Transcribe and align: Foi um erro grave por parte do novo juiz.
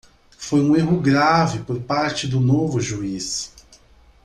Foi 0.35 0.59
um 0.61 0.75
erro 0.75 0.99
grave 0.99 1.59
por 1.59 1.79
parte 1.79 2.25
do 2.27 2.39
novo 2.39 2.81
juiz. 2.81 3.53